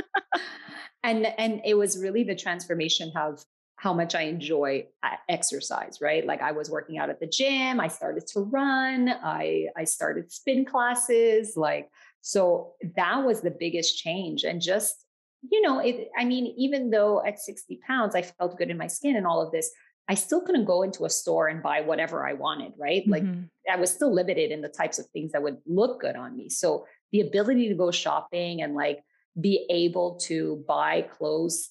[1.04, 3.44] and and it was really the transformation of
[3.78, 6.26] how much I enjoy uh, exercise, right?
[6.26, 10.32] Like I was working out at the gym, I started to run, I I started
[10.32, 11.90] spin classes, like
[12.22, 15.06] so that was the biggest change and just
[15.50, 18.88] you know, it I mean even though at 60 pounds I felt good in my
[18.88, 19.70] skin and all of this,
[20.10, 23.08] I still couldn't go into a store and buy whatever I wanted, right?
[23.08, 23.44] Like mm-hmm.
[23.72, 26.50] I was still limited in the types of things that would look good on me.
[26.50, 29.02] So the ability to go shopping and like
[29.40, 31.70] be able to buy clothes,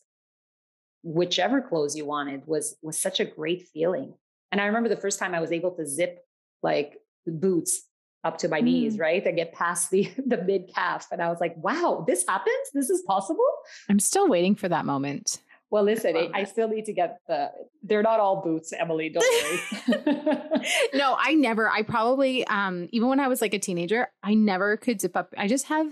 [1.02, 4.14] whichever clothes you wanted, was was such a great feeling.
[4.50, 6.20] And I remember the first time I was able to zip
[6.62, 7.82] like boots
[8.24, 8.64] up to my mm.
[8.64, 9.22] knees, right?
[9.22, 11.08] That get past the the mid calf.
[11.12, 12.70] And I was like, wow, this happens?
[12.72, 13.44] This is possible?
[13.90, 15.40] I'm still waiting for that moment.
[15.72, 17.50] Well, listen, I, I still need to get the.
[17.82, 19.08] They're not all boots, Emily.
[19.08, 20.66] Don't worry.
[20.94, 21.66] no, I never.
[21.66, 25.32] I probably, um, even when I was like a teenager, I never could zip up.
[25.38, 25.86] I just have,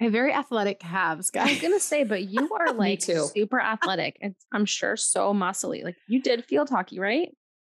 [0.00, 1.48] I have very athletic calves, guys.
[1.48, 5.84] I was gonna say, but you are like super athletic, and I'm sure so muscly.
[5.84, 7.28] Like you did field hockey, right?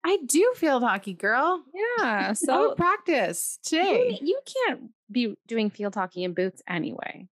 [0.05, 1.61] I do field hockey, girl.
[1.99, 2.33] Yeah.
[2.35, 4.17] So practice today.
[4.21, 7.27] You, you, can't be doing field hockey in boots anyway.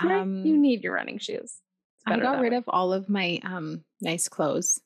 [0.00, 1.61] Um, you need your running shoes.
[2.06, 2.58] I got rid way.
[2.58, 4.80] of all of my um, nice clothes.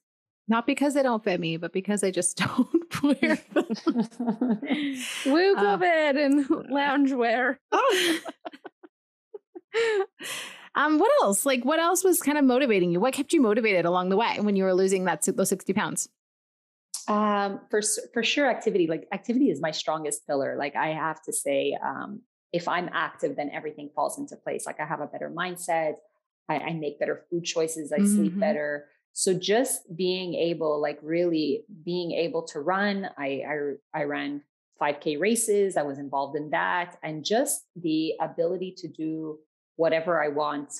[0.48, 3.66] Not because they don't fit me, but because I just don't wear them.
[5.26, 7.56] Woo uh, COVID and loungewear.
[7.72, 8.18] Oh.
[10.74, 11.44] um, what else?
[11.44, 13.00] Like, what else was kind of motivating you?
[13.00, 16.08] What kept you motivated along the way when you were losing that those sixty pounds?
[17.08, 17.80] Um, for
[18.12, 18.86] for sure, activity.
[18.86, 20.56] Like, activity is my strongest pillar.
[20.56, 24.66] Like, I have to say, um, if I'm active, then everything falls into place.
[24.66, 25.94] Like, I have a better mindset.
[26.48, 28.14] I, I make better food choices, I mm-hmm.
[28.14, 28.86] sleep better.
[29.12, 33.42] So just being able, like really being able to run, I,
[33.94, 34.42] I I ran
[34.80, 39.38] 5K races, I was involved in that, and just the ability to do
[39.76, 40.72] whatever I want,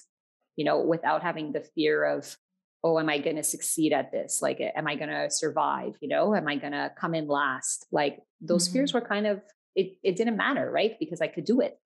[0.56, 2.36] you know, without having the fear of,
[2.84, 4.40] oh, am I going to succeed at this?
[4.42, 5.96] Like, am I going to survive?
[6.00, 7.86] You know, am I going to come in last?
[7.90, 8.74] Like those mm-hmm.
[8.74, 9.40] fears were kind of
[9.74, 9.96] it.
[10.02, 10.98] It didn't matter, right?
[10.98, 11.78] Because I could do it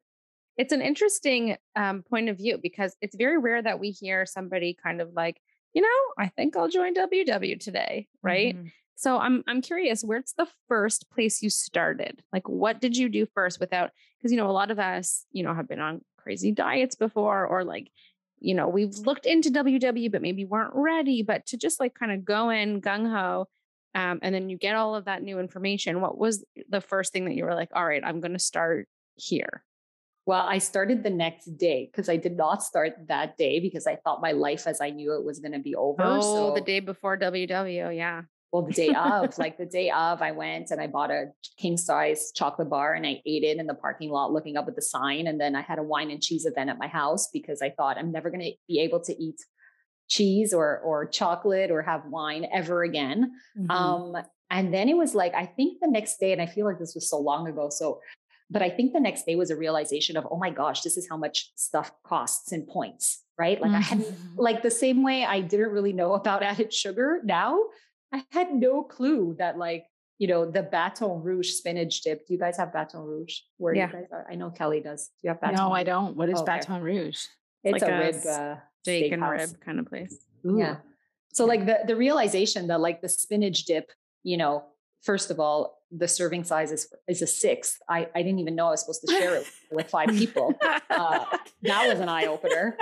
[0.60, 4.76] it's an interesting um, point of view because it's very rare that we hear somebody
[4.80, 5.40] kind of like,
[5.72, 5.88] you know,
[6.22, 8.54] I think I'll join WW today, right?
[8.54, 8.66] Mm-hmm.
[8.94, 12.22] So I'm I'm curious, where's the first place you started?
[12.30, 15.42] Like what did you do first without because you know a lot of us, you
[15.42, 17.90] know, have been on crazy diets before or like
[18.38, 22.12] you know, we've looked into WW but maybe weren't ready, but to just like kind
[22.12, 23.46] of go in gung ho
[23.94, 26.02] um, and then you get all of that new information.
[26.02, 28.88] What was the first thing that you were like, all right, I'm going to start
[29.14, 29.64] here?
[30.30, 33.96] Well, I started the next day because I did not start that day because I
[33.96, 36.04] thought my life as I knew it was going to be over.
[36.04, 37.96] Oh, so, the day before WW.
[37.96, 38.22] Yeah.
[38.52, 41.76] Well, the day of, like the day of, I went and I bought a king
[41.76, 44.82] size chocolate bar and I ate it in the parking lot looking up at the
[44.82, 45.26] sign.
[45.26, 47.98] And then I had a wine and cheese event at my house because I thought
[47.98, 49.40] I'm never going to be able to eat
[50.06, 53.32] cheese or or chocolate or have wine ever again.
[53.58, 53.70] Mm-hmm.
[53.72, 54.16] Um,
[54.48, 56.94] and then it was like I think the next day, and I feel like this
[56.94, 57.68] was so long ago.
[57.70, 58.00] So,
[58.50, 61.08] but I think the next day was a realization of, oh my gosh, this is
[61.08, 63.60] how much stuff costs in points, right?
[63.60, 64.00] Like mm-hmm.
[64.00, 64.38] I mm-hmm.
[64.40, 67.20] like the same way I didn't really know about added sugar.
[67.24, 67.60] Now
[68.12, 69.84] I had no clue that like
[70.20, 72.26] you know, the Baton Rouge spinach dip.
[72.26, 73.86] Do you guys have Baton Rouge where yeah.
[73.86, 74.26] you guys are?
[74.30, 75.06] I know Kelly does.
[75.06, 75.78] Do you have Baton No, Rouge?
[75.78, 76.14] I don't.
[76.14, 76.58] What is oh, okay.
[76.58, 77.24] Baton Rouge?
[77.64, 80.14] It's like a, a rib uh, steak and rib kind of place.
[80.46, 80.58] Ooh.
[80.58, 80.76] Yeah.
[81.32, 83.90] So like the the realization that like the spinach dip,
[84.22, 84.64] you know,
[85.02, 87.78] first of all, the serving size is is a sixth.
[87.88, 90.54] I I didn't even know I was supposed to share it with five people.
[90.90, 91.24] Uh,
[91.62, 92.76] that was an eye opener.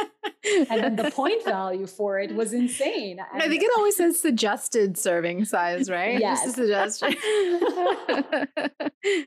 [0.70, 3.20] And then the point value for it was insane.
[3.32, 6.18] And I think it always says suggested serving size, right?
[6.18, 7.16] Yes, Just a suggestion.
[7.20, 8.70] I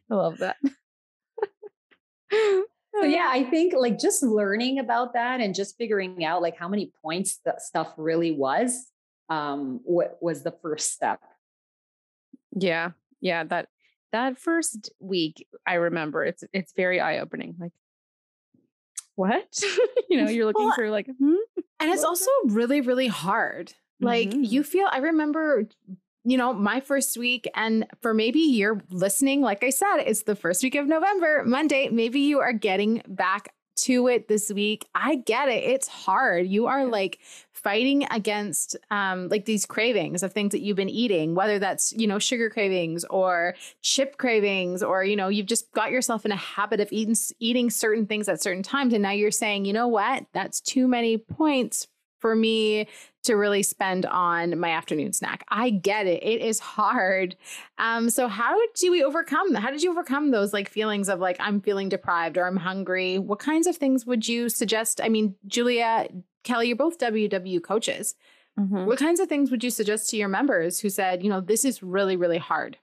[0.09, 0.57] love that
[2.31, 6.67] so yeah i think like just learning about that and just figuring out like how
[6.67, 8.87] many points that stuff really was
[9.29, 11.19] um what was the first step
[12.55, 12.91] yeah
[13.21, 13.67] yeah that
[14.12, 17.71] that first week i remember it's it's very eye-opening like
[19.15, 19.63] what
[20.10, 21.36] you know you're looking well, for like hmm?
[21.79, 24.43] and it's also really really hard like mm-hmm.
[24.43, 25.67] you feel i remember
[26.23, 30.36] you know, my first week, and for maybe you're listening, like I said, it's the
[30.36, 31.89] first week of November, Monday.
[31.89, 34.86] Maybe you are getting back to it this week.
[34.93, 35.63] I get it.
[35.63, 36.47] It's hard.
[36.47, 37.19] You are like
[37.63, 42.08] fighting against um like these cravings of things that you've been eating, whether that's, you
[42.08, 46.36] know, sugar cravings or chip cravings or you know, you've just got yourself in a
[46.36, 49.88] habit of eating eating certain things at certain times and now you're saying, "You know
[49.88, 50.26] what?
[50.34, 51.88] That's too many points
[52.19, 52.88] for me
[53.23, 55.43] to really spend on my afternoon snack.
[55.49, 56.23] I get it.
[56.23, 57.36] It is hard.
[57.77, 59.62] Um, so how do we overcome that?
[59.62, 63.19] How did you overcome those like feelings of like I'm feeling deprived or I'm hungry?
[63.19, 65.01] What kinds of things would you suggest?
[65.01, 66.07] I mean, Julia,
[66.43, 68.15] Kelly, you're both WW coaches.
[68.60, 68.86] Mm-hmm.
[68.86, 71.63] What kinds of things would you suggest to your members who said, you know, this
[71.63, 72.77] is really, really hard?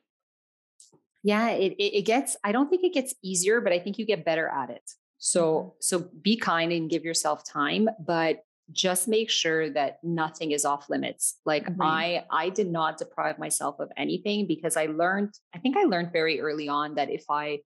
[1.22, 4.06] Yeah, it, it, it gets, I don't think it gets easier, but I think you
[4.06, 4.92] get better at it.
[5.18, 5.68] So, mm-hmm.
[5.80, 10.90] so be kind and give yourself time, but just make sure that nothing is off
[10.90, 11.38] limits.
[11.44, 11.82] Like mm-hmm.
[11.82, 16.12] i i did not deprive myself of anything because i learned i think i learned
[16.12, 17.58] very early on that if i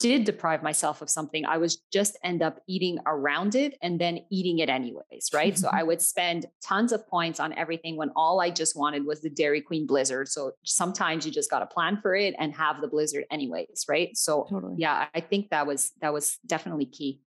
[0.00, 4.18] did deprive myself of something i was just end up eating around it and then
[4.30, 5.56] eating it anyways right?
[5.56, 9.20] So i would spend tons of points on everything when all i just wanted was
[9.20, 10.28] the dairy queen blizzard.
[10.28, 14.16] So sometimes you just got to plan for it and have the blizzard anyways right?
[14.16, 14.74] So totally.
[14.78, 17.20] yeah i think that was that was definitely key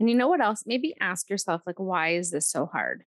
[0.00, 0.64] and you know what else?
[0.66, 3.04] Maybe ask yourself, like, why is this so hard?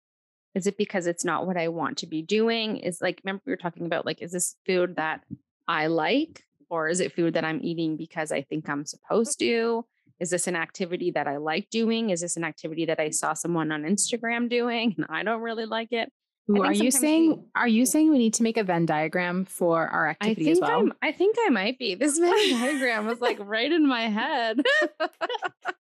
[0.56, 2.78] Is it because it's not what I want to be doing?
[2.78, 5.22] Is like, remember we were talking about, like, is this food that
[5.68, 6.44] I like?
[6.68, 9.86] Or is it food that I'm eating because I think I'm supposed to?
[10.18, 12.10] Is this an activity that I like doing?
[12.10, 15.66] Is this an activity that I saw someone on Instagram doing and I don't really
[15.66, 16.12] like it?
[16.50, 19.44] Ooh, are you saying we, are you saying we need to make a Venn diagram
[19.44, 20.80] for our activity as well?
[20.80, 21.94] I'm, I think I might be.
[21.94, 24.60] This Venn diagram was like right in my head.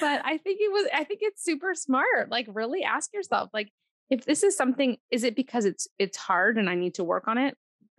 [0.00, 2.30] but I think it was, I think it's super smart.
[2.30, 3.70] Like, really ask yourself, like,
[4.10, 7.28] if this is something, is it because it's it's hard and I need to work
[7.28, 7.56] on it,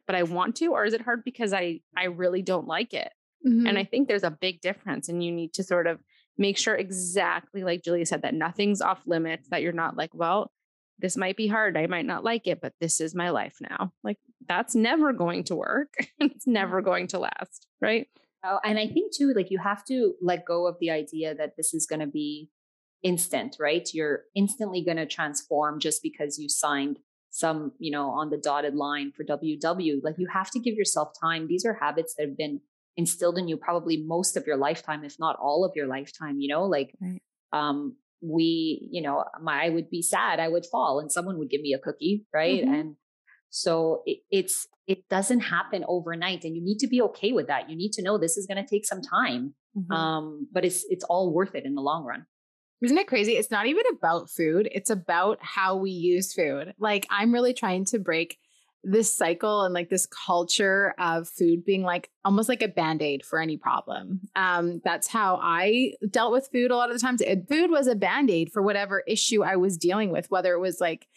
[0.07, 3.11] but I want to, or is it hard because I I really don't like it?
[3.47, 3.67] Mm-hmm.
[3.67, 5.99] And I think there's a big difference, and you need to sort of
[6.37, 9.49] make sure exactly like Julia said that nothing's off limits.
[9.49, 10.51] That you're not like, well,
[10.97, 11.77] this might be hard.
[11.77, 13.91] I might not like it, but this is my life now.
[14.03, 15.93] Like that's never going to work.
[16.19, 18.07] it's never going to last, right?
[18.43, 21.57] Oh, and I think too, like you have to let go of the idea that
[21.57, 22.49] this is going to be
[23.03, 23.87] instant, right?
[23.93, 26.99] You're instantly going to transform just because you signed
[27.31, 30.03] some, you know, on the dotted line for WW.
[30.03, 31.47] Like you have to give yourself time.
[31.47, 32.61] These are habits that have been
[32.97, 36.49] instilled in you probably most of your lifetime, if not all of your lifetime, you
[36.49, 37.21] know, like, right.
[37.53, 41.49] um, we, you know, my, I would be sad, I would fall and someone would
[41.49, 42.61] give me a cookie, right?
[42.61, 42.73] Mm-hmm.
[42.73, 42.95] And
[43.49, 47.69] so it, it's it doesn't happen overnight, and you need to be okay with that.
[47.69, 49.91] You need to know this is going to take some time, mm-hmm.
[49.91, 52.25] um, but it's it's all worth it in the long run.
[52.81, 53.33] Isn't it crazy?
[53.33, 54.69] It's not even about food.
[54.71, 56.73] It's about how we use food.
[56.79, 58.37] Like I'm really trying to break
[58.83, 63.39] this cycle and like this culture of food being like almost like a band-aid for
[63.39, 64.21] any problem.
[64.35, 67.87] Um, that's how i dealt with food a lot of the times it, food was
[67.87, 71.07] a band-aid for whatever issue i was dealing with whether it was like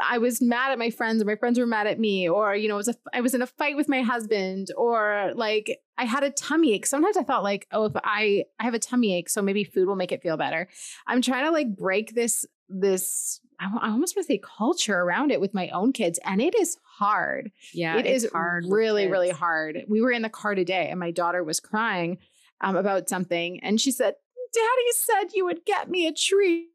[0.00, 2.68] i was mad at my friends or my friends were mad at me or you
[2.68, 6.04] know it was a, i was in a fight with my husband or like i
[6.04, 6.86] had a tummy ache.
[6.86, 9.88] Sometimes i thought like oh if i i have a tummy ache so maybe food
[9.88, 10.68] will make it feel better.
[11.06, 15.30] I'm trying to like break this this I, I almost want to say culture around
[15.30, 17.50] it with my own kids and it is hard.
[17.72, 18.64] Yeah, it's hard.
[18.68, 19.84] really really hard.
[19.88, 22.18] We were in the car today and my daughter was crying
[22.60, 24.14] um, about something and she said
[24.52, 26.68] daddy said you would get me a treat.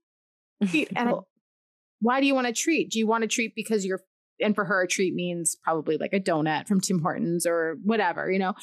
[0.96, 1.14] And I,
[2.00, 2.92] why do you want a treat?
[2.92, 4.02] Do you want a treat because you're
[4.40, 8.32] and for her a treat means probably like a donut from tim hortons or whatever
[8.32, 8.54] you know?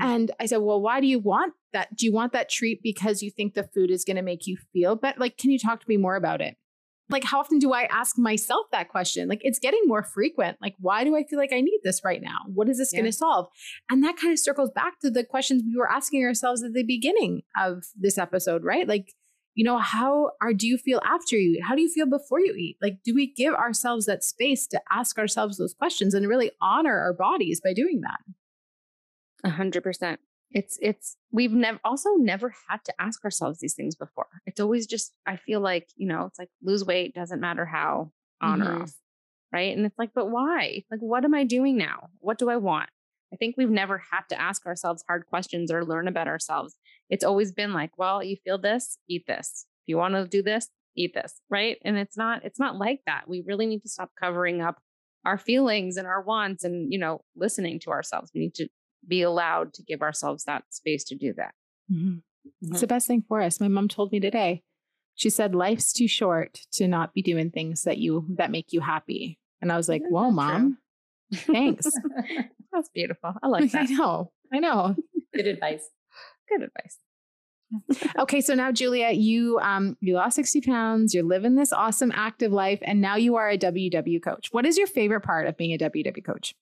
[0.00, 1.94] And i said well why do you want that?
[1.94, 4.56] Do you want that treat because you think the food is going to make you
[4.72, 6.56] feel better like can you talk to me more about it
[7.08, 9.28] like how often do i ask myself that question?
[9.28, 10.58] Like it's getting more frequent.
[10.60, 12.38] Like why do i feel like i need this right now?
[12.52, 13.48] What is this going to solve?
[13.90, 16.82] And that kind of circles back to the questions we were asking ourselves at the
[16.82, 18.86] beginning of this episode right?
[18.88, 19.12] Like
[19.54, 21.64] you know how are do you feel after you eat?
[21.64, 22.76] How do you feel before you eat?
[22.82, 26.98] Like do we give ourselves that space to ask ourselves those questions and really honor
[26.98, 28.18] our bodies by doing that?
[29.44, 30.20] A hundred percent.
[30.52, 34.28] It's it's we've never also never had to ask ourselves these things before.
[34.46, 38.12] It's always just I feel like, you know, it's like lose weight, doesn't matter how,
[38.40, 38.82] on or Mhm.
[38.82, 38.92] off.
[39.52, 39.76] Right.
[39.76, 40.84] And it's like, but why?
[40.90, 42.10] Like, what am I doing now?
[42.20, 42.90] What do I want?
[43.32, 46.76] I think we've never had to ask ourselves hard questions or learn about ourselves.
[47.10, 49.66] It's always been like, well, you feel this, eat this.
[49.82, 51.40] If you want to do this, eat this.
[51.50, 51.78] Right.
[51.84, 53.28] And it's not, it's not like that.
[53.28, 54.80] We really need to stop covering up
[55.24, 58.30] our feelings and our wants and, you know, listening to ourselves.
[58.34, 58.68] We need to
[59.06, 61.54] be allowed to give ourselves that space to do that.
[62.62, 63.60] It's the best thing for us.
[63.60, 64.62] My mom told me today.
[65.14, 68.80] She said life's too short to not be doing things that you that make you
[68.80, 69.38] happy.
[69.62, 70.78] And I was like, "Whoa, mom.
[71.32, 71.86] Thanks."
[72.72, 73.32] That's beautiful.
[73.42, 73.88] I like that.
[73.88, 74.30] I know.
[74.52, 74.94] I know.
[75.34, 75.88] Good advice.
[76.48, 76.98] Good advice.
[78.18, 82.52] Okay, so now Julia, you um you lost 60 pounds, you're living this awesome active
[82.52, 84.48] life, and now you are a WW coach.
[84.52, 86.54] What is your favorite part of being a WW coach?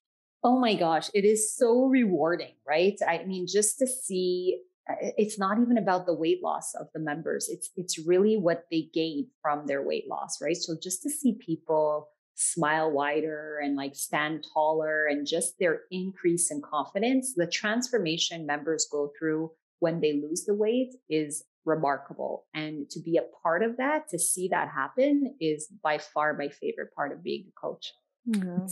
[0.45, 2.99] Oh my gosh, it is so rewarding, right?
[3.07, 7.01] I mean, just to see uh, it's not even about the weight loss of the
[7.01, 7.49] members.
[7.49, 10.57] It's it's really what they gain from their weight loss, right?
[10.57, 16.51] So just to see people smile wider and like stand taller and just their increase
[16.51, 22.45] in confidence, the transformation members go through when they lose the weight is remarkable.
[22.55, 26.49] And to be a part of that, to see that happen is by far my
[26.49, 27.93] favorite part of being a coach.
[28.27, 28.71] It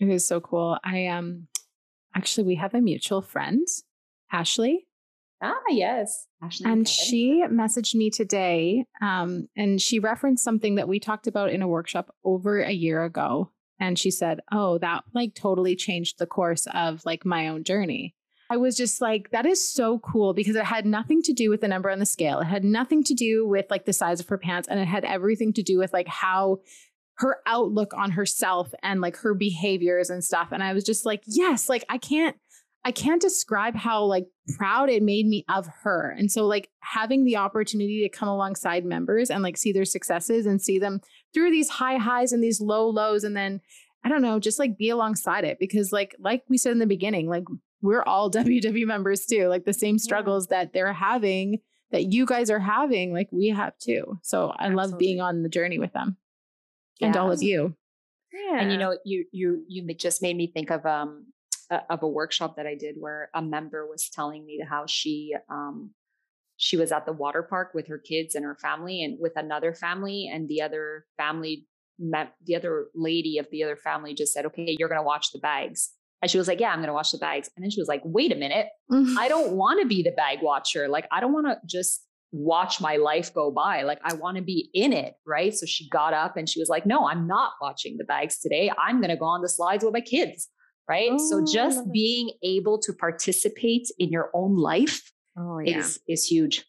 [0.00, 0.78] is so cool.
[0.84, 1.48] I um
[2.14, 3.66] actually we have a mutual friend,
[4.32, 4.86] Ashley,
[5.40, 6.26] Ah, yes.
[6.42, 6.84] Ashley and Kevin.
[6.84, 11.68] she messaged me today um and she referenced something that we talked about in a
[11.68, 16.66] workshop over a year ago and she said, "Oh, that like totally changed the course
[16.74, 18.14] of like my own journey."
[18.50, 21.60] I was just like, that is so cool because it had nothing to do with
[21.60, 22.40] the number on the scale.
[22.40, 25.04] It had nothing to do with like the size of her pants and it had
[25.04, 26.60] everything to do with like how
[27.18, 30.48] her outlook on herself and like her behaviors and stuff.
[30.52, 32.36] And I was just like, yes, like I can't
[32.84, 34.26] I can't describe how like
[34.56, 36.14] proud it made me of her.
[36.16, 40.46] And so like having the opportunity to come alongside members and like see their successes
[40.46, 41.00] and see them
[41.34, 43.60] through these high highs and these low lows and then
[44.04, 46.86] I don't know, just like be alongside it because like like we said in the
[46.86, 47.44] beginning, like
[47.82, 49.48] we're all WW members too.
[49.48, 51.58] Like the same struggles that they're having
[51.90, 54.20] that you guys are having, like we have too.
[54.22, 56.16] So I love being on the journey with them
[57.00, 57.74] and all of you.
[58.32, 58.60] Yeah.
[58.60, 61.26] And you know, you you you just made me think of um
[61.70, 65.34] a- of a workshop that I did where a member was telling me how she
[65.50, 65.90] um
[66.56, 69.72] she was at the water park with her kids and her family and with another
[69.72, 71.66] family and the other family
[71.98, 75.32] met the other lady of the other family just said, "Okay, you're going to watch
[75.32, 77.70] the bags." And she was like, "Yeah, I'm going to watch the bags." And then
[77.70, 78.66] she was like, "Wait a minute.
[79.18, 80.88] I don't want to be the bag watcher.
[80.88, 83.82] Like, I don't want to just watch my life go by.
[83.82, 85.14] Like, I want to be in it.
[85.26, 85.54] Right.
[85.54, 88.70] So she got up and she was like, No, I'm not watching the bags today.
[88.78, 90.48] I'm going to go on the slides with my kids.
[90.88, 91.10] Right.
[91.12, 96.24] Oh, so just being able to participate in your own life oh yeah, is, is
[96.24, 96.64] huge.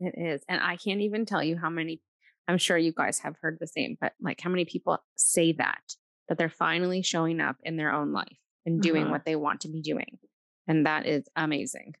[0.00, 0.42] it is.
[0.48, 2.00] And I can't even tell you how many.
[2.48, 5.80] I'm sure you guys have heard the same, but like how many people say that
[6.28, 8.36] that they're finally showing up in their own life
[8.66, 9.12] and doing Uh-huh.
[9.12, 10.18] what they want to be doing,
[10.66, 11.94] and that is amazing.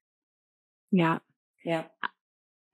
[0.90, 1.18] yeah.
[1.64, 1.84] Yeah.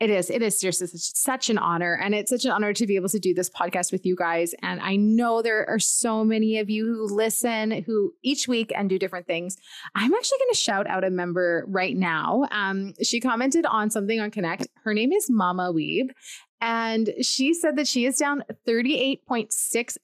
[0.01, 0.31] It is.
[0.31, 1.99] It is seriously such, an honor.
[2.01, 4.55] And it's such an honor to be able to do this podcast with you guys.
[4.63, 8.89] And I know there are so many of you who listen who each week and
[8.89, 9.57] do different things.
[9.97, 12.47] I'm actually going to shout out a member right now.
[12.53, 14.69] Um, she commented on something on Connect.
[14.85, 16.11] Her name is Mama Weeb.
[16.61, 19.97] And she said that she is down 38.6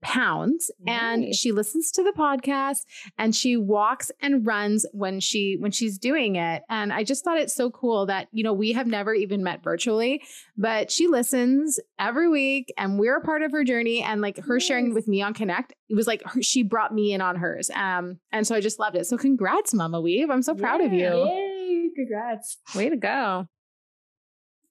[0.00, 2.84] pounds and she listens to the podcast
[3.18, 7.38] and she walks and runs when she when she's doing it and i just thought
[7.38, 10.22] it's so cool that you know we have never even met virtually
[10.56, 14.60] but she listens every week and we're a part of her journey and like her
[14.60, 17.70] sharing with me on connect it was like her, she brought me in on hers
[17.74, 19.06] um and so i just loved it.
[19.06, 20.30] So congrats mama weave.
[20.30, 21.24] I'm so proud of you.
[21.24, 22.58] Yay, congrats.
[22.74, 23.48] Way to go.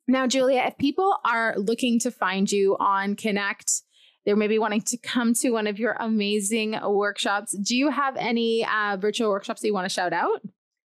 [0.08, 3.82] Now, Julia, if people are looking to find you on Connect,
[4.28, 7.58] they're maybe wanting to come to one of your amazing workshops.
[7.58, 10.42] Do you have any uh, virtual workshops that you want to shout out?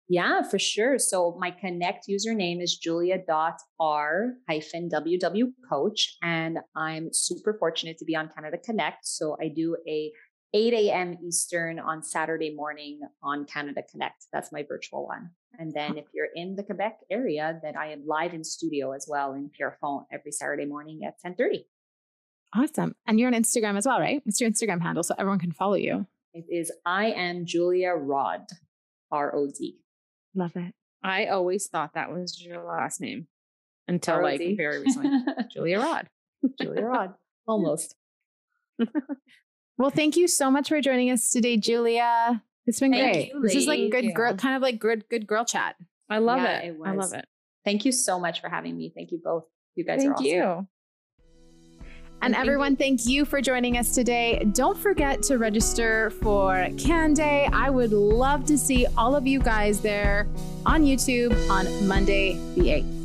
[0.10, 1.00] Yeah, for sure.
[1.00, 6.18] So my Connect username is julia.r hyphen ww coach.
[6.22, 9.08] And I'm super fortunate to be on Canada Connect.
[9.08, 10.12] So I do a
[10.54, 11.18] 8 a.m.
[11.26, 14.26] Eastern on Saturday morning on Canada Connect.
[14.34, 15.30] That's my virtual one.
[15.58, 19.08] And then if you're in the Quebec area, then I am live in studio as
[19.10, 21.66] well in Pierrefonds every Saturday morning at 1030.
[22.56, 22.96] Awesome.
[23.08, 24.22] And you're on Instagram as well, right?
[24.26, 26.06] What's your Instagram handle so everyone can follow you?
[26.34, 28.42] It is I am Julia Rod,
[29.12, 29.78] R O D.
[30.36, 30.74] Love it.
[31.04, 33.28] I always thought that was your last name
[33.88, 34.56] until like R.O.D..
[34.56, 35.10] very recently.
[35.54, 36.08] Julia Rod.
[36.62, 37.14] Julia Rod.
[37.48, 37.96] Almost.
[39.78, 42.44] Well, thank you so much for joining us today, Julia.
[42.68, 43.28] It's been Thank great.
[43.34, 44.12] you, this is like good Yeah.
[44.12, 45.76] girl, kind of like good, good girl chat.
[46.10, 46.76] I love Yeah, it.
[46.76, 47.26] it I love it.
[47.66, 48.92] Thank you so much for having me.
[48.96, 49.46] Thank you both.
[49.76, 50.26] You guys are Thank awesome.
[50.28, 50.68] you.
[52.24, 54.46] And everyone, thank you for joining us today.
[54.52, 57.50] Don't forget to register for Can Day.
[57.52, 60.28] I would love to see all of you guys there
[60.64, 63.01] on YouTube on Monday, the 8th.